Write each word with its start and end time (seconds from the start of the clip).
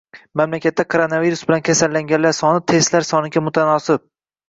Mamlakatda 0.39 0.85
koronavirus 0.93 1.45
bilan 1.51 1.63
kasallanganlar 1.69 2.37
soni 2.41 2.67
testlar 2.75 3.11
soniga 3.15 3.49
mutanosib 3.51 4.09